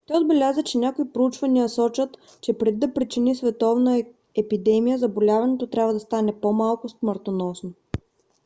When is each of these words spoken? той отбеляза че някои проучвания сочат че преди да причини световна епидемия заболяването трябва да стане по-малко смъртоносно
той 0.07 0.21
отбеляза 0.21 0.63
че 0.63 0.77
някои 0.77 1.11
проучвания 1.11 1.69
сочат 1.69 2.17
че 2.41 2.53
преди 2.57 2.77
да 2.77 2.93
причини 2.93 3.35
световна 3.35 4.03
епидемия 4.35 4.97
заболяването 4.97 5.67
трябва 5.67 5.93
да 5.93 5.99
стане 5.99 6.39
по-малко 6.39 6.89
смъртоносно 6.89 7.71